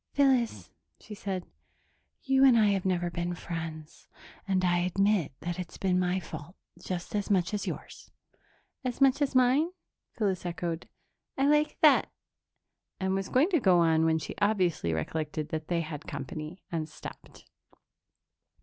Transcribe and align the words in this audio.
"Phyllis," 0.13 0.71
she 0.99 1.13
said, 1.13 1.45
"you 2.23 2.43
and 2.43 2.57
I 2.57 2.69
have 2.69 2.85
never 2.85 3.11
been 3.11 3.35
friends 3.35 4.07
and 4.47 4.65
I 4.65 4.79
admit 4.79 5.31
that 5.41 5.59
it's 5.59 5.77
been 5.77 5.99
my 5.99 6.19
fault 6.19 6.55
just 6.79 7.13
as 7.15 7.29
much 7.29 7.53
as 7.53 7.67
yours." 7.67 8.09
"As 8.83 8.99
much 8.99 9.21
as 9.21 9.35
mine?" 9.35 9.69
Phyllis 10.13 10.43
echoed. 10.43 10.89
"I 11.37 11.45
like 11.45 11.79
that" 11.81 12.09
and 12.99 13.13
was 13.13 13.29
going 13.29 13.51
to 13.51 13.59
go 13.59 13.77
on 13.77 14.03
when 14.05 14.17
she 14.17 14.33
obviously 14.41 14.91
recollected 14.91 15.49
that 15.49 15.67
they 15.67 15.81
had 15.81 16.07
company, 16.07 16.63
and 16.71 16.89
stopped. 16.89 17.45